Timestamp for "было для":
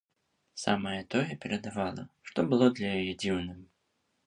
2.55-2.91